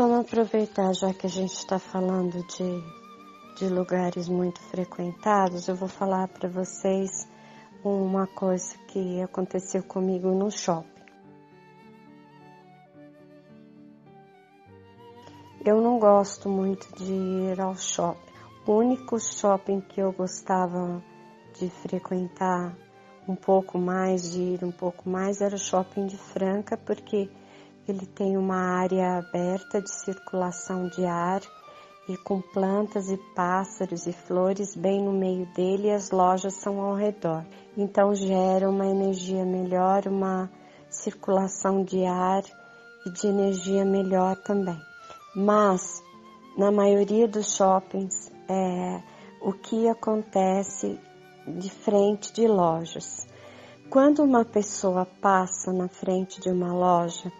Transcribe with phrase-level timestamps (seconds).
[0.00, 5.90] Vamos aproveitar, já que a gente está falando de, de lugares muito frequentados, eu vou
[5.90, 7.28] falar para vocês
[7.84, 11.02] uma coisa que aconteceu comigo no shopping.
[15.62, 18.32] Eu não gosto muito de ir ao shopping.
[18.66, 21.04] O único shopping que eu gostava
[21.58, 22.74] de frequentar
[23.28, 27.28] um pouco mais, de ir um pouco mais, era o shopping de Franca, porque
[27.88, 31.40] ele tem uma área aberta de circulação de ar
[32.08, 36.80] e com plantas e pássaros e flores bem no meio dele e as lojas são
[36.80, 37.44] ao redor.
[37.76, 40.50] Então gera uma energia melhor, uma
[40.88, 42.42] circulação de ar
[43.06, 44.80] e de energia melhor também.
[45.34, 46.02] Mas
[46.56, 49.00] na maioria dos shoppings é,
[49.40, 50.98] o que acontece
[51.46, 53.26] de frente de lojas.
[53.88, 57.32] Quando uma pessoa passa na frente de uma loja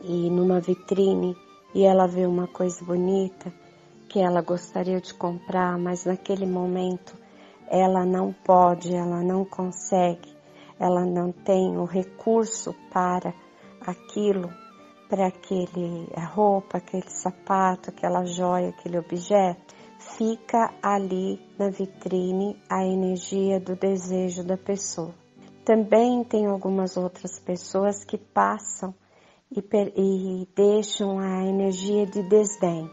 [0.00, 1.36] e numa vitrine
[1.74, 3.52] e ela vê uma coisa bonita
[4.08, 7.14] que ela gostaria de comprar, mas naquele momento
[7.70, 10.34] ela não pode, ela não consegue,
[10.78, 13.34] ela não tem o recurso para
[13.80, 14.50] aquilo,
[15.08, 23.60] para aquele roupa, aquele sapato, aquela joia, aquele objeto, fica ali na vitrine a energia
[23.60, 25.14] do desejo da pessoa.
[25.64, 28.94] Também tem algumas outras pessoas que passam
[29.50, 29.60] e,
[29.96, 32.90] e deixam a energia de desdém,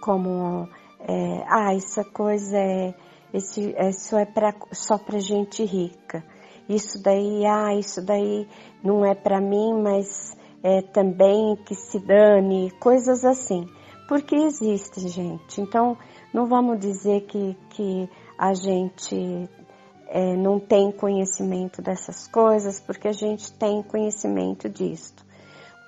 [0.00, 2.94] como é, ah, essa coisa é,
[3.32, 6.24] esse, isso é pra, só para gente rica.
[6.68, 8.48] Isso daí, ah, isso daí
[8.82, 13.66] não é para mim, mas é também que se dane, coisas assim.
[14.08, 15.60] Porque existe, gente.
[15.60, 15.96] Então,
[16.32, 19.48] não vamos dizer que, que a gente
[20.08, 25.29] é, não tem conhecimento dessas coisas, porque a gente tem conhecimento disto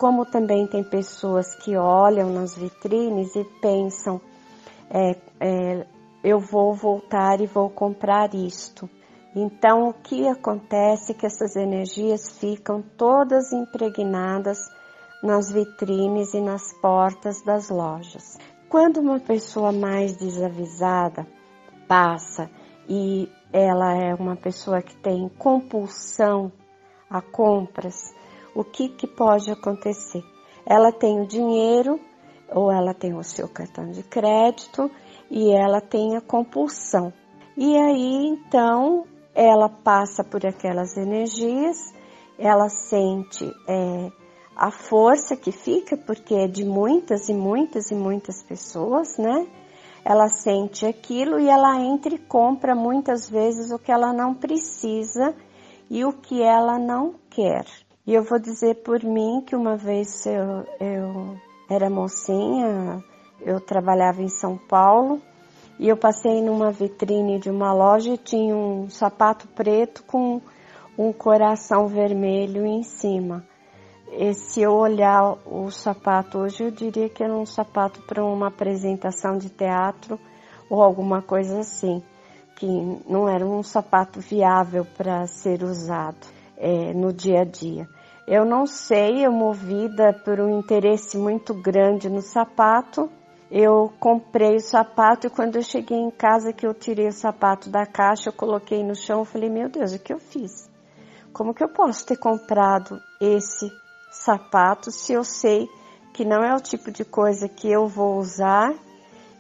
[0.03, 4.20] como também tem pessoas que olham nas vitrines e pensam,
[4.91, 5.86] é, é,
[6.25, 8.91] eu vou voltar e vou comprar isto.
[9.33, 14.58] Então, o que acontece é que essas energias ficam todas impregnadas
[15.23, 18.36] nas vitrines e nas portas das lojas.
[18.69, 21.24] Quando uma pessoa mais desavisada
[21.86, 22.51] passa
[22.89, 26.51] e ela é uma pessoa que tem compulsão
[27.08, 28.13] a compras,
[28.55, 30.23] o que, que pode acontecer?
[30.67, 31.98] Ela tem o dinheiro
[32.51, 34.90] ou ela tem o seu cartão de crédito
[35.30, 37.13] e ela tem a compulsão.
[37.57, 39.05] E aí então
[39.35, 41.79] ela passa por aquelas energias,
[42.39, 44.11] ela sente é,
[44.57, 49.46] a força que fica, porque é de muitas e muitas e muitas pessoas, né?
[50.05, 55.34] Ela sente aquilo e ela entra e compra muitas vezes o que ela não precisa
[55.89, 57.64] e o que ela não quer.
[58.05, 61.36] E eu vou dizer por mim que uma vez eu, eu
[61.70, 63.01] era mocinha,
[63.40, 65.23] eu trabalhava em São Paulo
[65.79, 70.40] e eu passei numa vitrine de uma loja e tinha um sapato preto com
[70.98, 73.46] um coração vermelho em cima.
[74.11, 78.48] E se eu olhar o sapato hoje, eu diria que era um sapato para uma
[78.48, 80.19] apresentação de teatro
[80.69, 82.02] ou alguma coisa assim,
[82.57, 82.67] que
[83.08, 87.89] não era um sapato viável para ser usado é, no dia a dia.
[88.27, 93.11] Eu não sei, eu movida por um interesse muito grande no sapato,
[93.50, 97.68] eu comprei o sapato e quando eu cheguei em casa que eu tirei o sapato
[97.68, 100.70] da caixa, eu coloquei no chão, eu falei, meu Deus, o que eu fiz?
[101.33, 103.70] Como que eu posso ter comprado esse
[104.11, 105.68] sapato se eu sei
[106.14, 108.72] que não é o tipo de coisa que eu vou usar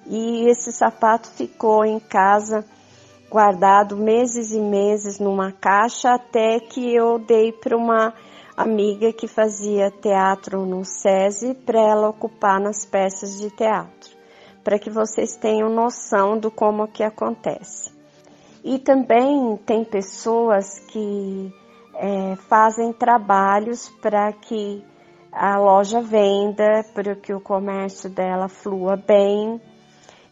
[0.06, 2.64] e esse sapato ficou em casa
[3.32, 8.12] guardado meses e meses numa caixa até que eu dei para uma
[8.54, 14.10] amiga que fazia teatro no SESI para ela ocupar nas peças de teatro,
[14.62, 17.90] para que vocês tenham noção do como que acontece.
[18.62, 21.50] E também tem pessoas que
[21.94, 24.84] é, fazem trabalhos para que
[25.32, 29.58] a loja venda, para que o comércio dela flua bem.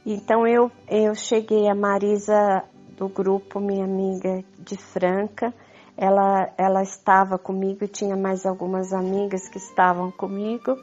[0.05, 2.63] Então eu, eu cheguei a Marisa
[3.01, 5.55] do grupo, minha amiga de Franca,
[5.97, 10.77] ela, ela estava comigo tinha mais algumas amigas que estavam comigo,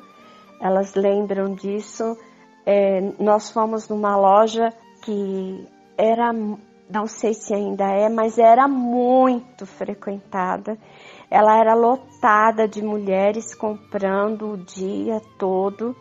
[0.59, 2.17] elas lembram disso.
[2.65, 4.73] É, nós fomos numa loja
[5.03, 6.33] que era,
[6.89, 10.75] não sei se ainda é, mas era muito frequentada.
[11.29, 15.95] Ela era lotada de mulheres comprando o dia todo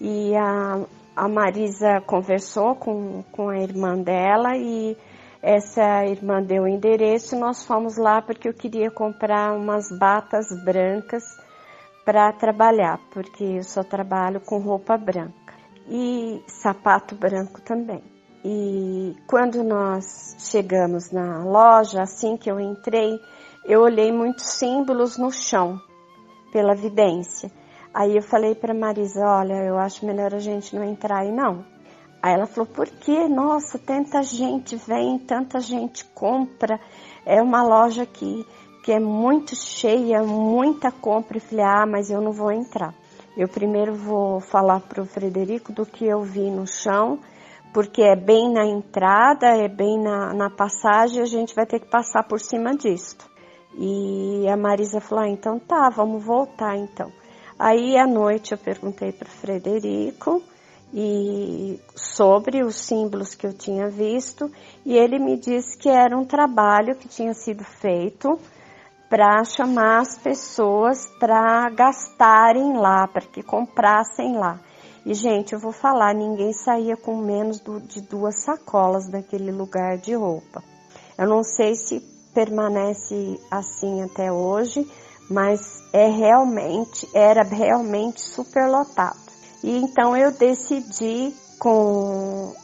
[0.00, 0.80] e a,
[1.14, 4.96] a Marisa conversou com, com a irmã dela e
[5.42, 11.24] essa irmã deu o endereço, nós fomos lá porque eu queria comprar umas batas brancas
[12.04, 15.54] para trabalhar, porque eu só trabalho com roupa branca
[15.88, 18.02] e sapato branco também.
[18.44, 23.18] E quando nós chegamos na loja, assim que eu entrei,
[23.64, 25.80] eu olhei muitos símbolos no chão,
[26.52, 27.50] pela vidência.
[27.92, 31.64] Aí eu falei para Marisa, olha, eu acho melhor a gente não entrar aí não.
[32.26, 33.28] Aí ela falou, por quê?
[33.28, 36.80] Nossa, tanta gente vem, tanta gente compra.
[37.24, 38.44] É uma loja que,
[38.82, 41.36] que é muito cheia, muita compra.
[41.36, 42.92] Eu falei, ah, mas eu não vou entrar.
[43.36, 47.20] Eu primeiro vou falar para o Frederico do que eu vi no chão
[47.72, 51.88] porque é bem na entrada, é bem na, na passagem, a gente vai ter que
[51.88, 53.24] passar por cima disto.
[53.78, 57.12] E a Marisa falou: ah, então tá, vamos voltar então.
[57.56, 60.42] Aí à noite eu perguntei para o Frederico
[60.92, 64.50] e sobre os símbolos que eu tinha visto
[64.84, 68.38] e ele me disse que era um trabalho que tinha sido feito
[69.08, 74.60] para chamar as pessoas para gastarem lá, para que comprassem lá.
[75.04, 79.98] E, gente, eu vou falar, ninguém saía com menos do, de duas sacolas daquele lugar
[79.98, 80.62] de roupa.
[81.16, 82.00] Eu não sei se
[82.34, 84.84] permanece assim até hoje,
[85.30, 89.25] mas é realmente, era realmente super lotado.
[89.66, 92.54] E então eu decidi com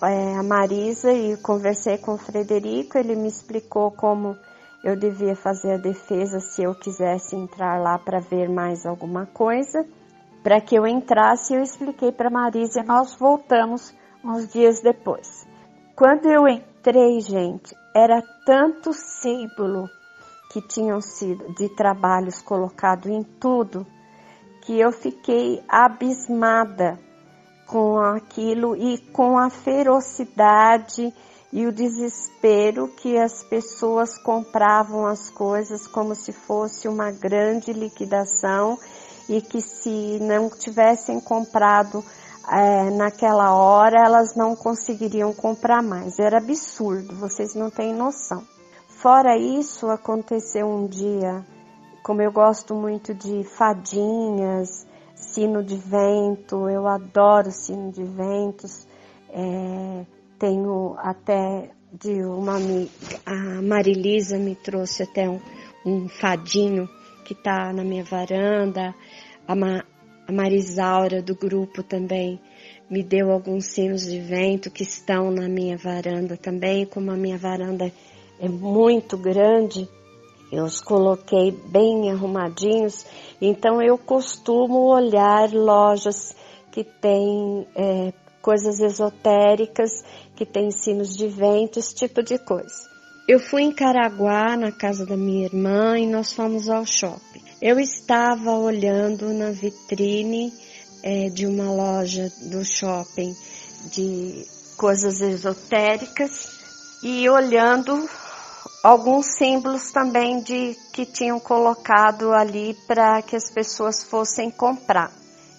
[0.00, 4.36] é, a Marisa e conversei com o Frederico, ele me explicou como
[4.84, 9.84] eu devia fazer a defesa se eu quisesse entrar lá para ver mais alguma coisa.
[10.40, 13.92] Para que eu entrasse, eu expliquei para Marisa e nós voltamos
[14.24, 15.44] uns dias depois.
[15.96, 19.88] Quando eu entrei, gente, era tanto símbolo
[20.52, 23.84] que tinham sido de trabalhos colocado em tudo
[24.62, 26.98] que eu fiquei abismada
[27.66, 31.12] com aquilo e com a ferocidade
[31.52, 38.78] e o desespero que as pessoas compravam as coisas como se fosse uma grande liquidação
[39.28, 42.02] e que se não tivessem comprado
[42.50, 46.18] é, naquela hora, elas não conseguiriam comprar mais.
[46.18, 48.42] Era absurdo, vocês não têm noção.
[48.88, 51.44] Fora isso, aconteceu um dia,
[52.02, 58.86] como eu gosto muito de fadinhas, sino de vento, eu adoro sino de ventos,
[59.30, 60.04] é,
[60.38, 62.56] tenho até de uma
[63.26, 65.40] a Marilisa me trouxe até um,
[65.84, 66.88] um fadinho
[67.24, 68.94] que está na minha varanda,
[69.46, 69.84] a, Ma,
[70.26, 72.40] a Marisaura do grupo também
[72.90, 77.38] me deu alguns sinos de vento que estão na minha varanda também, como a minha
[77.38, 77.92] varanda
[78.40, 79.88] é muito grande,
[80.52, 83.06] eu os coloquei bem arrumadinhos,
[83.40, 86.36] então eu costumo olhar lojas
[86.70, 88.12] que têm é,
[88.42, 90.04] coisas esotéricas,
[90.36, 92.92] que têm sinos de vento, esse tipo de coisa.
[93.26, 97.42] Eu fui em Caraguá, na casa da minha irmã, e nós fomos ao shopping.
[97.62, 100.52] Eu estava olhando na vitrine
[101.02, 103.32] é, de uma loja do shopping
[103.90, 104.44] de
[104.76, 106.50] coisas esotéricas
[107.02, 108.08] e olhando
[108.82, 115.10] alguns símbolos também de que tinham colocado ali para que as pessoas fossem comprar.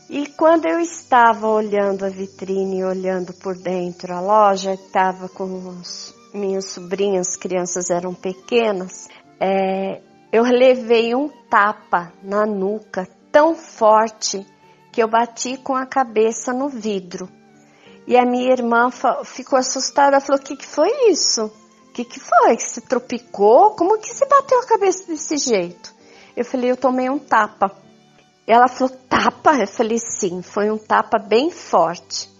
[0.09, 6.13] E quando eu estava olhando a vitrine, olhando por dentro a loja, estava com os,
[6.33, 9.07] minhas sobrinhas, crianças eram pequenas,
[9.39, 14.45] é, eu levei um tapa na nuca tão forte
[14.91, 17.29] que eu bati com a cabeça no vidro.
[18.05, 18.89] E a minha irmã
[19.23, 21.51] ficou assustada, falou: "O que, que foi isso?
[21.93, 22.57] Que, que foi?
[22.57, 23.71] Que você tropicou?
[23.75, 25.93] Como que você bateu a cabeça desse jeito?"
[26.35, 27.71] Eu falei: "Eu tomei um tapa."
[28.47, 32.33] Ela falou: "Tapa?" Eu falei: "Sim, foi um tapa bem forte."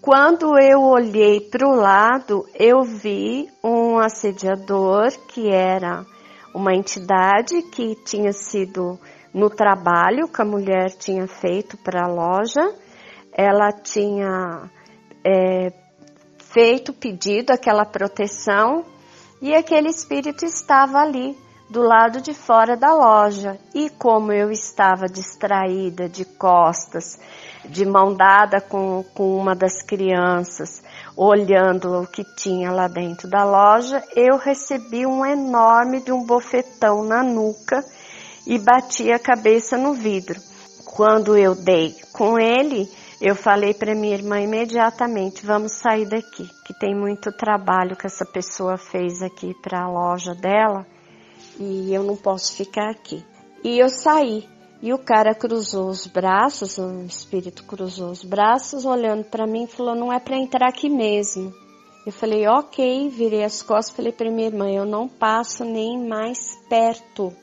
[0.00, 6.06] Quando eu olhei para o lado, eu vi um assediador que era
[6.54, 8.98] uma entidade que tinha sido
[9.34, 12.74] no trabalho que a mulher tinha feito para a loja,
[13.32, 14.70] ela tinha
[15.24, 15.72] é,
[16.52, 18.84] feito pedido aquela proteção
[19.40, 21.36] e aquele espírito estava ali
[21.68, 23.58] do lado de fora da loja.
[23.74, 27.18] E como eu estava distraída de costas,
[27.66, 30.82] de mão dada com, com uma das crianças,
[31.16, 37.04] olhando o que tinha lá dentro da loja, eu recebi um enorme de um bofetão
[37.04, 37.84] na nuca
[38.46, 40.40] e bati a cabeça no vidro.
[40.86, 42.90] Quando eu dei com ele,
[43.20, 48.24] eu falei para minha irmã imediatamente: vamos sair daqui, que tem muito trabalho que essa
[48.24, 50.86] pessoa fez aqui para a loja dela
[51.58, 53.24] e eu não posso ficar aqui.
[53.64, 54.48] E eu saí.
[54.80, 59.66] E o cara cruzou os braços, o espírito cruzou os braços, olhando para mim e
[59.66, 61.52] falou: Não é para entrar aqui mesmo.
[62.06, 66.56] Eu falei: Ok, virei as costas, falei para minha irmã: Eu não passo nem mais
[66.68, 67.34] perto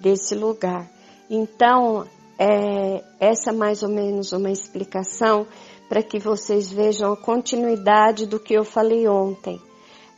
[0.00, 0.88] desse lugar.
[1.28, 2.06] Então,
[2.38, 5.46] é, essa é mais ou menos uma explicação
[5.88, 9.60] para que vocês vejam a continuidade do que eu falei ontem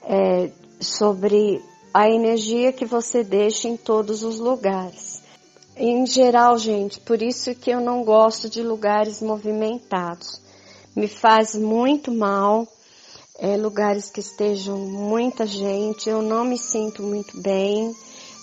[0.03, 5.23] é, sobre a energia que você deixa em todos os lugares.
[5.77, 10.41] Em geral, gente, por isso que eu não gosto de lugares movimentados.
[10.97, 12.67] Me faz muito mal,
[13.39, 17.95] é, lugares que estejam muita gente, eu não me sinto muito bem,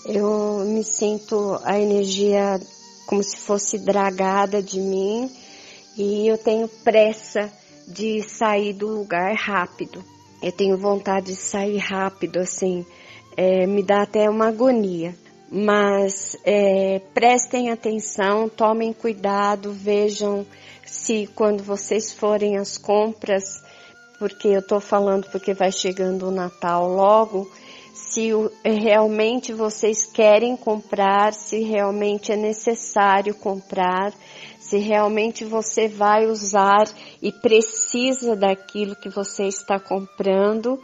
[0.06, 2.58] eu me sinto a energia
[3.06, 5.30] como se fosse dragada de mim
[5.96, 7.50] e eu tenho pressa
[7.86, 10.04] de sair do lugar rápido.
[10.42, 12.84] Eu tenho vontade de sair rápido, assim,
[13.36, 15.14] é, me dá até uma agonia.
[15.50, 20.44] Mas é, prestem atenção, tomem cuidado, vejam
[20.84, 23.62] se quando vocês forem às compras,
[24.18, 27.48] porque eu estou falando porque vai chegando o Natal logo,
[27.96, 28.30] se
[28.62, 34.12] realmente vocês querem comprar, se realmente é necessário comprar,
[34.60, 36.84] se realmente você vai usar
[37.22, 40.78] e precisa daquilo que você está comprando,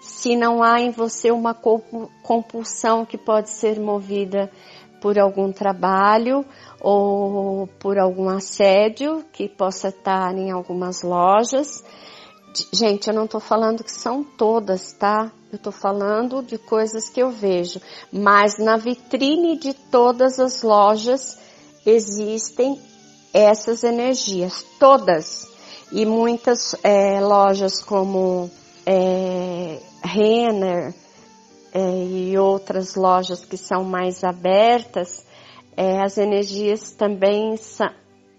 [0.00, 4.50] se não há em você uma compulsão que pode ser movida
[5.00, 6.44] por algum trabalho
[6.80, 11.84] ou por algum assédio que possa estar em algumas lojas.
[12.72, 15.30] Gente, eu não estou falando que são todas, tá?
[15.50, 17.80] Eu estou falando de coisas que eu vejo.
[18.12, 21.38] Mas na vitrine de todas as lojas
[21.86, 22.80] existem
[23.32, 25.46] essas energias, todas.
[25.92, 28.50] E muitas é, lojas como
[28.84, 30.94] é, Renner
[31.72, 35.24] é, e outras lojas que são mais abertas,
[35.76, 37.90] é, as energias também são,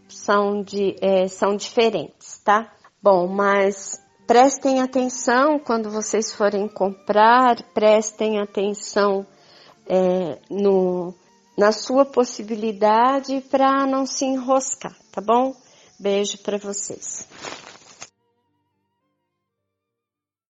[0.07, 2.71] são, de, é, são diferentes, tá?
[3.01, 9.25] Bom, mas prestem atenção quando vocês forem comprar, prestem atenção
[9.88, 11.13] é, no,
[11.58, 15.56] na sua possibilidade para não se enroscar, tá bom?
[15.98, 17.25] Beijo para vocês.